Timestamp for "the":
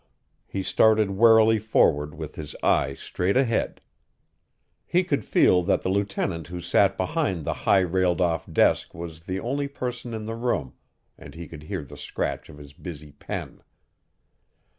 5.83-5.89, 7.45-7.53, 9.25-9.39, 10.25-10.33, 11.83-11.97